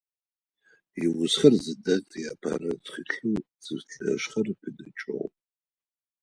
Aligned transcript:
Иусэхэр 1.03 1.53
зыдэт 1.63 2.09
иапэрэ 2.23 2.71
тхылъэу 2.83 3.37
«Цӏыф 3.63 3.87
лъэшхэр» 4.03 4.47
къыдэкӏыгъ. 4.59 5.25